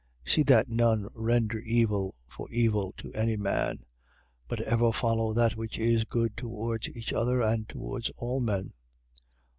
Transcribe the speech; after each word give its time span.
See 0.25 0.41
that 0.41 0.67
none 0.67 1.09
render 1.13 1.59
evil 1.59 2.15
for 2.27 2.49
evil 2.49 2.91
to 2.97 3.13
any 3.13 3.37
man: 3.37 3.85
but 4.47 4.59
ever 4.61 4.91
follow 4.91 5.31
that 5.33 5.55
which 5.55 5.77
is 5.77 6.05
good 6.05 6.35
towards 6.35 6.89
each 6.97 7.13
other 7.13 7.43
and 7.43 7.69
towards 7.69 8.09
all 8.17 8.39
men. 8.39 8.73